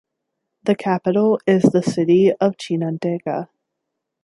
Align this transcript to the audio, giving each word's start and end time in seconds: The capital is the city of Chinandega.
The 0.63 0.73
capital 0.73 1.39
is 1.45 1.61
the 1.61 1.83
city 1.83 2.31
of 2.33 2.57
Chinandega. 2.57 3.49